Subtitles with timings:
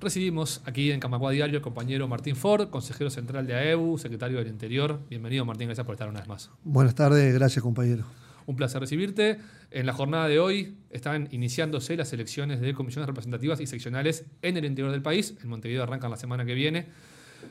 [0.00, 4.46] Recibimos aquí en Camacua Diario al compañero Martín Ford, consejero central de AEBU, secretario del
[4.46, 5.00] Interior.
[5.10, 6.50] Bienvenido Martín, gracias por estar una vez más.
[6.62, 8.04] Buenas tardes, gracias compañero.
[8.46, 9.38] Un placer recibirte.
[9.72, 14.56] En la jornada de hoy están iniciándose las elecciones de comisiones representativas y seccionales en
[14.56, 15.34] el interior del país.
[15.42, 16.86] En Montevideo arrancan la semana que viene.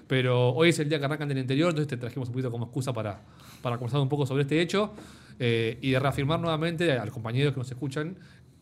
[0.08, 2.66] Pero hoy es el día que arrancan del interior, entonces te trajimos un poquito como
[2.66, 3.22] excusa para,
[3.62, 4.94] para conversar un poco sobre este hecho
[5.40, 8.18] eh, y de reafirmar nuevamente a los compañeros que nos escuchan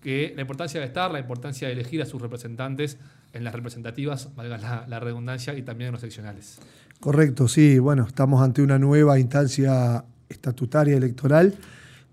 [0.06, 3.00] que la importancia de estar, la importancia de elegir a sus representantes
[3.34, 6.60] en las representativas, valga la, redundancia, y también en los seccionales.
[7.00, 7.80] Correcto, sí.
[7.80, 11.56] Bueno, estamos ante una nueva instancia estatutaria electoral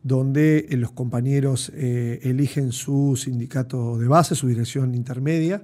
[0.02, 5.62] donde eh, los compañeros eh, eligen su sindicato de base, su dirección intermedia.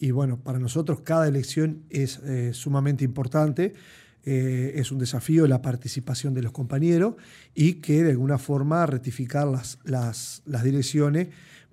[0.00, 3.74] Y bueno, para nosotros cada elección es eh, sumamente importante.
[4.24, 7.14] es un desafío la participación de los compañeros
[7.54, 11.28] y que de alguna forma rectificar las, las, las direcciones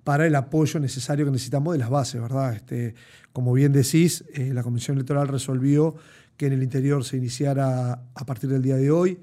[0.08, 2.54] para el apoyo necesario que necesitamos de las bases, ¿verdad?
[2.54, 2.94] Este,
[3.30, 5.96] como bien decís, eh, la Comisión Electoral resolvió
[6.38, 9.20] que en el interior se iniciara a partir del día de hoy,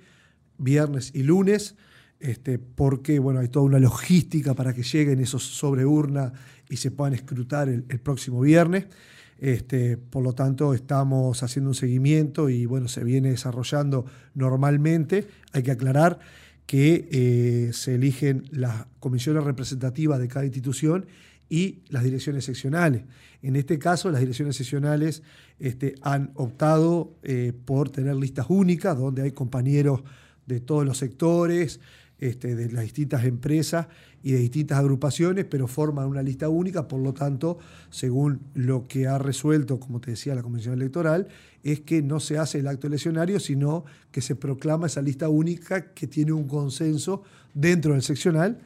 [0.59, 1.73] viernes y lunes,
[2.19, 6.33] este, porque bueno, hay toda una logística para que lleguen esos sobre urna
[6.69, 8.85] y se puedan escrutar el, próximo viernes.
[9.39, 15.27] Este, por lo tanto, estamos haciendo un seguimiento y bueno, se viene desarrollando normalmente.
[15.51, 16.19] Hay que aclarar
[16.66, 21.05] que eh, se eligen las comisiones representativas de cada institución
[21.49, 23.03] y las direcciones seccionales.
[23.41, 25.22] En este caso, las direcciones seccionales
[25.59, 30.02] este, han optado eh, por tener listas únicas, donde hay compañeros
[30.47, 31.80] de todos los sectores,
[32.19, 33.88] este, de las distintas empresas
[34.23, 37.57] y de distintas agrupaciones, pero forman una lista única, por lo tanto,
[37.89, 41.27] según lo que ha resuelto, como te decía, la Comisión Electoral,
[41.63, 45.94] es que no se hace el acto eleccionario, sino que se proclama esa lista única
[45.94, 48.59] que tiene un consenso dentro del seccional.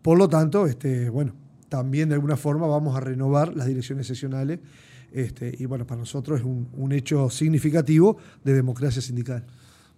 [0.00, 1.34] Por lo tanto, este, bueno,
[1.68, 4.60] también de alguna forma vamos a renovar las direcciones seccionales
[5.12, 9.44] este, y bueno, para nosotros es un, hecho significativo de democracia sindical.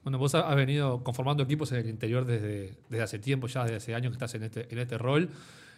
[0.05, 3.77] Bueno, vos has venido conformando equipos en el interior desde, desde hace tiempo, ya desde
[3.77, 5.31] hace años que estás en este, en este rol.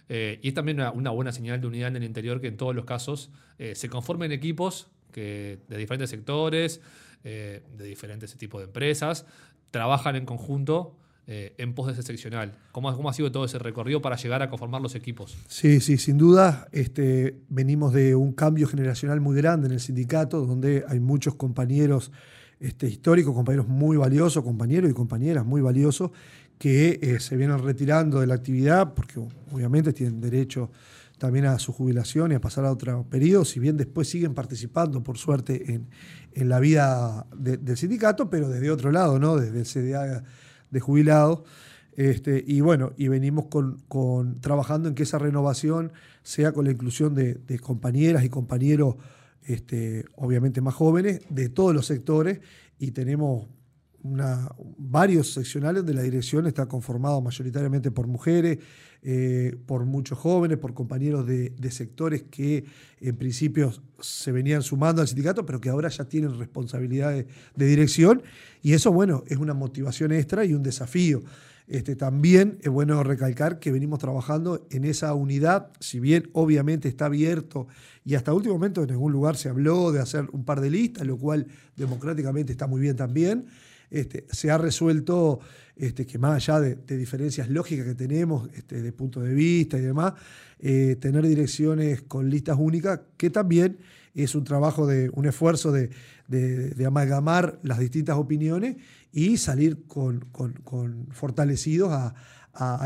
[0.09, 2.75] Eh, y es también una, buena señal de unidad en el interior que en todos
[2.75, 6.81] los casos eh, se conformen equipos que de diferentes sectores,
[7.23, 9.27] eh, de diferentes tipos de empresas,
[9.71, 10.97] trabajan en conjunto
[11.29, 12.53] en pos de ese seccional.
[12.71, 15.37] ¿Cómo, ¿Cómo, ha sido todo ese recorrido para llegar a conformar los equipos?
[15.49, 16.69] Sí, sí, sin duda.
[16.71, 22.13] Este, venimos de un cambio generacional muy grande en el sindicato, donde hay muchos compañeros
[22.59, 26.11] este, históricos, compañeros muy valiosos, compañeros y compañeras muy valiosos,
[26.59, 29.21] que eh, se vienen retirando de la actividad porque
[29.53, 30.71] obviamente tienen derecho
[31.19, 35.03] también a su jubilación y a pasar a otro periodo, si bien después siguen participando,
[35.03, 35.89] por suerte, en,
[36.49, 39.37] la vida del sindicato, pero desde otro lado, ¿no?
[39.37, 40.23] desde el CDA
[40.71, 41.45] de jubilados.
[41.97, 45.93] Este, y bueno, y venimos con, trabajando en que esa renovación
[46.23, 48.97] sea con la inclusión de compañeras y compañeros
[49.47, 52.41] este, obviamente más jóvenes, de todos los sectores,
[52.79, 53.47] y tenemos
[54.79, 58.59] varios seccionales donde la dirección está conformada mayoritariamente por mujeres,
[59.03, 62.65] eh, por muchos jóvenes, por compañeros de, sectores que
[63.01, 68.23] en principio se venían sumando al sindicato, pero que ahora ya tienen responsabilidades de dirección.
[68.63, 71.23] Y eso, bueno, es una motivación extra y un desafío.
[71.69, 77.07] Este, también es bueno recalcar que venimos trabajando en esa unidad, si bien obviamente está
[77.07, 77.67] abierto
[78.05, 81.05] y hasta último momento en algún lugar se habló de hacer un par de listas,
[81.05, 83.47] lo cual democráticamente está muy bien también.
[83.91, 85.41] Este, se ha resuelto
[85.77, 89.81] este, que más allá de, diferencias lógicas que tenemos este, de punto de vista y
[89.81, 90.15] demás,
[90.59, 93.79] eh, tener direcciones con listas únicas, que también
[94.25, 95.91] es un trabajo de un esfuerzo de,
[96.87, 98.77] amalgamar las distintas opiniones
[99.13, 100.25] y salir con,
[101.11, 102.15] fortalecidos a,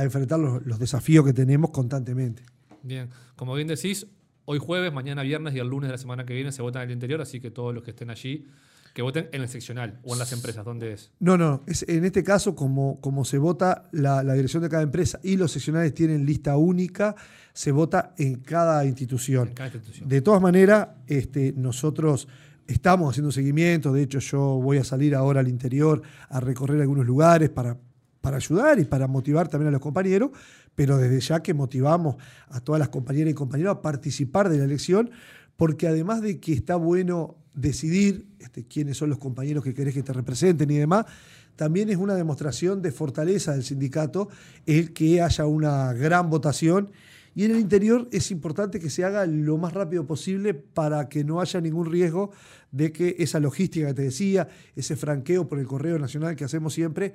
[0.02, 2.42] enfrentar los, los desafíos que tenemos constantemente.
[2.82, 4.06] Bien, como bien decís,
[4.44, 6.88] hoy jueves, mañana viernes y el lunes de la semana que viene se vota en
[6.88, 8.46] el interior, así que todos los que estén allí,
[8.94, 11.10] que voten en el seccional o en las empresas, ¿dónde es?
[11.20, 15.20] No, no, es, en este caso, como, como se vota la, dirección de cada empresa
[15.22, 17.14] y los seccionales tienen lista única,
[17.52, 19.52] se vota en cada institución.
[20.04, 22.28] De todas maneras, este, nosotros
[22.66, 27.06] estamos haciendo seguimiento, de hecho yo voy a salir ahora al interior a recorrer algunos
[27.06, 27.76] lugares para
[28.20, 30.30] para ayudar y para motivar también a los compañeros,
[30.74, 32.16] pero desde ya que motivamos
[32.48, 35.10] a todas las compañeras y compañeros a participar de la elección,
[35.56, 40.02] porque además de que está bueno decidir este, quiénes son los compañeros que querés que
[40.02, 41.06] te representen y demás,
[41.56, 44.28] también es una demostración de fortaleza del sindicato
[44.66, 46.90] el que haya una gran votación
[47.34, 51.22] y en el interior es importante que se haga lo más rápido posible para que
[51.22, 52.32] no haya ningún riesgo
[52.72, 56.74] de que esa logística que te decía, ese franqueo por el correo nacional que hacemos
[56.74, 57.14] siempre,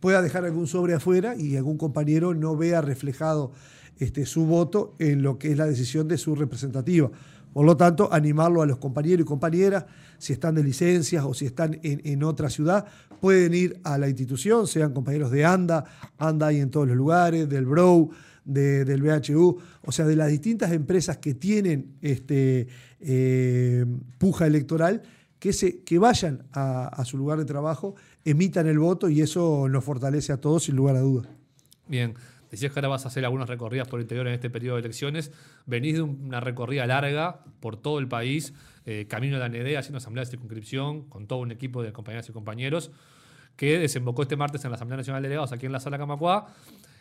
[0.00, 3.52] pueda dejar algún sobre afuera y algún compañero no vea reflejado
[3.98, 7.10] este, su voto en lo que es la decisión de su representativa.
[7.52, 9.84] Por lo tanto, animarlo a los compañeros y compañeras,
[10.18, 12.86] si están de licencias o si están en, otra ciudad,
[13.20, 15.84] pueden ir a la institución, sean compañeros de ANDA,
[16.18, 18.10] ANDA hay en todos los lugares, del BROW,
[18.44, 22.68] del BHU, o sea, de las distintas empresas que tienen este,
[23.00, 23.84] eh,
[24.18, 25.02] puja electoral,
[25.38, 29.82] que, se, que vayan a, su lugar de trabajo, emitan el voto y eso nos
[29.82, 31.28] fortalece a todos sin lugar a dudas.
[31.88, 32.14] Bien,
[32.52, 34.82] decías que ahora vas a hacer algunas recorridas por el interior en este periodo de
[34.82, 35.32] elecciones.
[35.66, 38.54] Venís de una recorrida larga por todo el país,
[38.86, 42.28] eh, camino a la NEDE, haciendo asamblea de circunscripción con todo un equipo de compañeras
[42.28, 42.92] y compañeros,
[43.56, 46.46] que desembocó este martes en la Asamblea Nacional de Delegados aquí en la Sala Camacuá,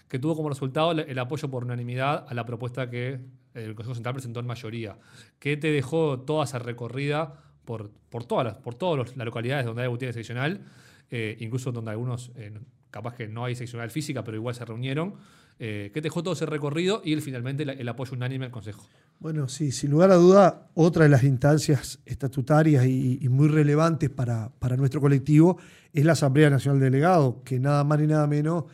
[0.07, 3.21] que tuvo como resultado el apoyo por unanimidad a la propuesta que
[3.53, 4.97] el Consejo Central presentó en mayoría.
[5.39, 7.33] ¿Qué te dejó toda esa recorrida
[7.65, 10.65] por, por todas las, por todas las localidades donde hay botín seccional,
[11.09, 12.53] eh, incluso donde algunos, eh,
[12.91, 15.15] capaz que no hay seccional física, pero igual se reunieron.
[15.59, 18.87] Eh, ¿Qué dejó todo ese recorrido y finalmente el, apoyo unánime al Consejo?
[19.19, 24.51] Bueno, sí, sin lugar a duda, otra de las instancias estatutarias y, muy relevantes para,
[24.57, 25.57] para, nuestro colectivo
[25.93, 28.65] es la Asamblea Nacional de Delegados, que nada más ni nada menos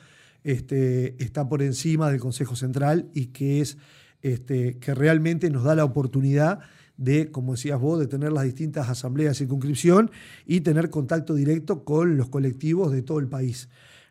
[0.44, 3.78] este, está por encima del Consejo Central y que es
[4.22, 6.60] este, que realmente nos da la oportunidad
[6.96, 10.10] de, como decías vos, de tener las distintas asambleas de circunscripción
[10.46, 13.70] y tener contacto directo con los colectivos de todo el país.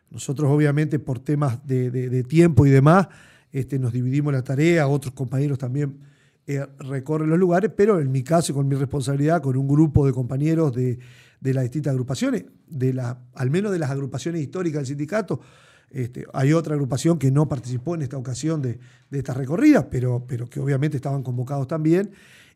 [0.09, 3.07] Nosotros, obviamente, por temas de, tiempo y demás,
[3.51, 5.99] este, nos dividimos la tarea, otros compañeros también
[6.45, 10.13] eh, recorren los lugares, pero en mi caso, con mi responsabilidad, con un grupo de
[10.13, 10.99] compañeros de,
[11.41, 15.41] las distintas agrupaciones, de la, al menos de las agrupaciones históricas del sindicato,
[15.89, 20.25] este, hay otra agrupación que no participó en esta ocasión de, de estas recorridas, pero,
[20.27, 22.11] pero que obviamente estaban convocados también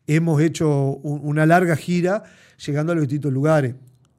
[0.06, 2.24] hemos hecho una larga gira
[2.64, 3.74] llegando a los distintos lugares.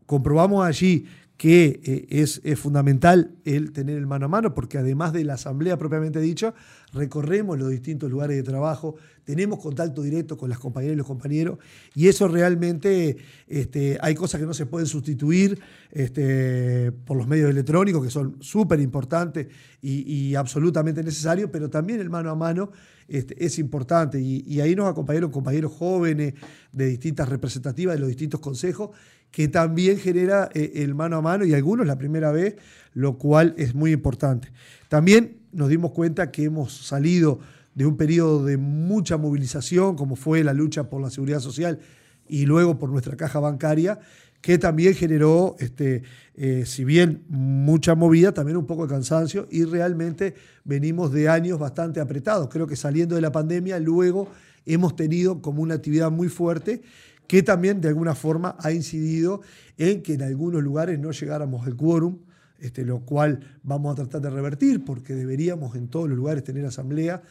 [0.06, 1.06] Comprobamos allí
[1.44, 5.78] que eh, es, fundamental el tener el mano a mano, porque además de la asamblea
[5.78, 6.54] propiamente dicha,
[6.94, 11.60] recorremos los distintos lugares de trabajo, tenemos contacto directo con las compañeras y los compañeros,
[11.96, 13.18] y eso realmente
[13.48, 15.60] este, hay cosas que no se pueden sustituir
[15.92, 19.48] este, por los medios electrónicos, que son súper importantes
[19.82, 22.72] y, absolutamente necesarios, pero también el mano a mano
[23.08, 24.20] este, es importante.
[24.20, 26.34] Y, ahí nos acompañaron compañeros jóvenes
[26.72, 28.92] de distintas representativas de los distintos consejos
[29.32, 32.56] que también genera eh, el mano a mano y algunos la primera vez,
[32.94, 34.52] lo cual es muy importante.
[34.90, 37.40] También nos dimos cuenta que hemos salido
[37.76, 41.80] de un periodo de mucha movilización, como fue la lucha por la seguridad social
[42.28, 44.00] y luego por nuestra caja bancaria,
[44.42, 46.04] que también generó, este,
[46.36, 50.36] eh, si bien mucha movida, también un poco de cansancio y realmente
[50.66, 52.50] venimos de años bastante apretados.
[52.50, 54.28] Creo que saliendo de la pandemia, luego
[54.66, 56.82] hemos tenido como una actividad muy fuerte
[57.28, 59.42] que también de alguna forma ha incidido
[59.78, 62.20] en que en algunos lugares no llegáramos al quórum,
[62.60, 66.66] este, lo cual vamos a tratar de revertir porque deberíamos en todos los lugares tener
[66.66, 67.22] asamblea.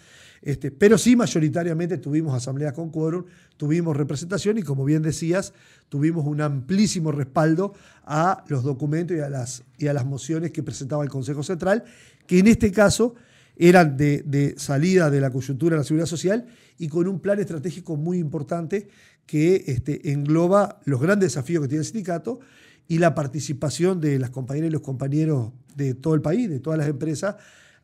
[0.43, 3.25] Este, pero sí, mayoritariamente tuvimos asamblea con quórum,
[3.57, 5.53] tuvimos representación y, como bien decías,
[5.89, 7.75] tuvimos un amplísimo respaldo
[8.05, 11.85] a los documentos y a las, y a las mociones que presentaba el Consejo Central,
[12.27, 13.15] que en este caso
[13.57, 16.47] eran de, de salida de la coyuntura de la seguridad social
[16.79, 18.89] y con un plan estratégico muy importante
[19.27, 22.41] que este, engloba los grandes desafíos que tiene el sindicato
[22.89, 26.79] y la participación de las compañeras y los compañeros de todo el país, de todas
[26.79, 27.37] las empresas,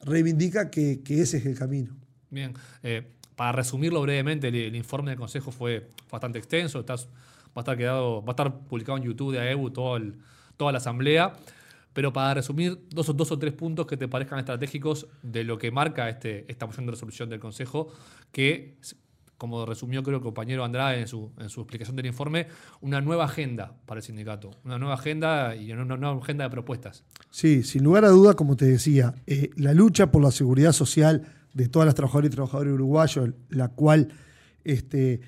[0.02, 1.96] reivindica que, ese es el camino.
[2.30, 3.06] Bien, eh,
[3.36, 6.94] para resumirlo brevemente, el, informe del Consejo fue bastante extenso, va,
[7.54, 10.00] a estar quedado, va a estar publicado en YouTube de AEBU todo
[10.56, 11.34] toda la asamblea,
[11.92, 15.70] pero para resumir dos, dos o tres puntos que te parezcan estratégicos de lo que
[15.70, 17.92] marca este, esta moción de resolución del Consejo,
[18.32, 18.76] que
[19.38, 22.48] como resumió creo el compañero Andrade en su, en su explicación del informe,
[22.80, 27.04] una nueva agenda para el sindicato, una nueva agenda y una nueva agenda de propuestas.
[27.30, 31.22] Sí, sin lugar a duda, como te decía, eh, la lucha por la seguridad social
[31.54, 34.08] de todas las trabajadoras y trabajadores uruguayos, la cual
[34.64, 35.20] este,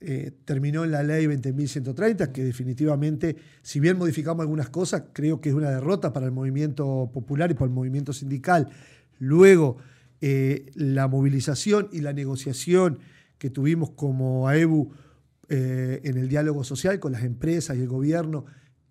[0.00, 5.48] eh, terminó en la ley 20.130, que definitivamente, si bien modificamos algunas cosas, creo que
[5.48, 8.68] es una derrota para el movimiento popular y para el movimiento sindical.
[9.18, 9.78] Luego,
[10.20, 12.98] eh, la movilización y la negociación
[13.38, 14.92] que tuvimos como AEBU
[15.48, 18.46] eh, en el diálogo social con las empresas y el gobierno,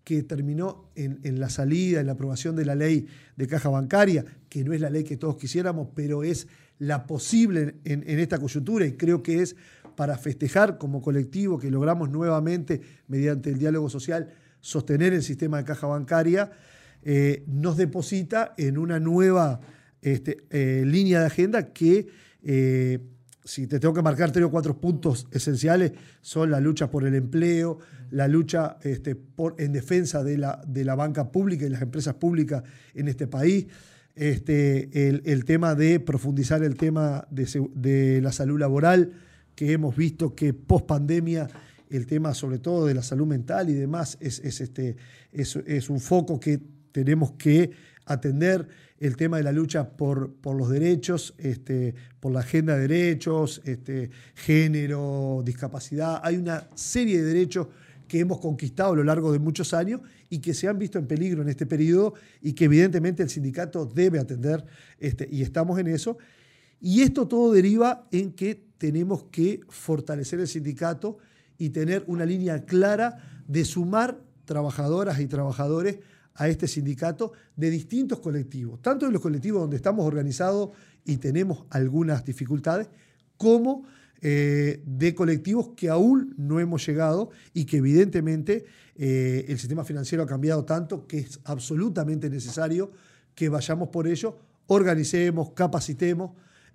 [0.05, 4.63] que terminó en, la salida, en la aprobación de la ley de caja bancaria, que
[4.63, 6.47] no es la ley que todos quisiéramos, pero es
[6.77, 9.55] la posible en, esta coyuntura y creo que es
[9.95, 15.63] para festejar como colectivo que logramos nuevamente, mediante el diálogo social, sostener el sistema de
[15.63, 16.51] caja bancaria,
[17.01, 19.59] eh, nos deposita en una nueva
[20.03, 22.07] este, eh, línea de agenda que
[23.45, 27.13] si te tengo que marcar tres o cuatro puntos esenciales, son la lucha por el
[27.13, 27.77] empleo,
[28.09, 32.15] la lucha este, por, en defensa de la, de la banca pública y las empresas
[32.15, 32.63] públicas
[32.95, 33.67] en este país,
[34.15, 39.11] este, el, tema de profundizar el tema de, la salud laboral,
[39.55, 41.47] que hemos visto que post pandemia
[41.89, 44.95] el tema sobre todo de la salud mental y demás es, este,
[45.31, 46.59] es, un foco que
[46.91, 47.71] tenemos que
[48.05, 48.67] atender
[48.99, 53.61] el tema de la lucha por, por los derechos, este, por la agenda de derechos,
[53.65, 56.21] este, género, discapacidad.
[56.23, 57.67] Hay una serie de derechos
[58.07, 61.07] que hemos conquistado a lo largo de muchos años y que se han visto en
[61.07, 64.63] peligro en este periodo y que evidentemente el sindicato debe atender
[64.99, 66.17] este, y estamos en eso.
[66.79, 71.17] Y esto todo deriva en que tenemos que fortalecer el sindicato
[71.57, 75.99] y tener una línea clara de sumar trabajadoras y trabajadores
[76.35, 80.69] a este sindicato de distintos colectivos, tanto de los colectivos donde estamos organizados
[81.05, 82.89] y tenemos algunas dificultades,
[83.37, 83.85] como
[84.21, 88.65] eh, de colectivos que aún no hemos llegado y que evidentemente
[88.95, 92.91] eh, el sistema financiero ha cambiado tanto que es absolutamente necesario
[93.33, 94.37] que vayamos por ello,
[94.67, 96.31] organicemos, capacitemos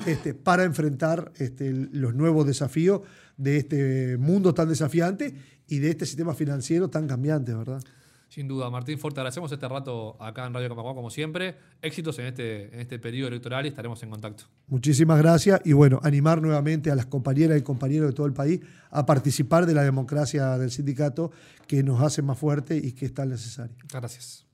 [0.06, 3.00] este, para enfrentar este, los nuevos desafíos
[3.36, 5.34] de este mundo tan desafiante
[5.66, 7.82] y de este sistema financiero tan cambiante, ¿verdad?
[8.30, 11.56] Sin duda, Martín, fuerte agradecemos este rato acá en Radio Camagua, como siempre.
[11.82, 14.44] Éxitos en este, en este periodo electoral y estaremos en contacto.
[14.68, 18.60] Muchísimas gracias y bueno, animar nuevamente a las compañeras y compañeros de todo el país
[18.90, 21.32] a participar de la democracia del sindicato
[21.66, 23.74] que nos hace más fuerte y que es tan necesario.
[23.92, 24.46] Gracias.